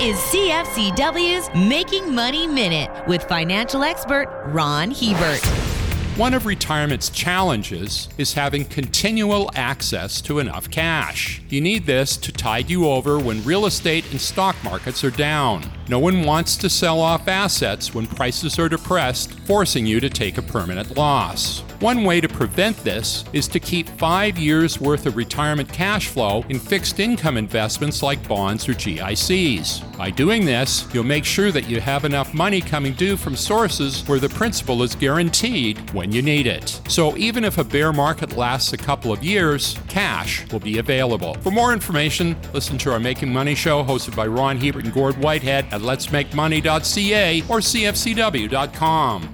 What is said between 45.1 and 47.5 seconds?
Whitehead at letsmakemoney.ca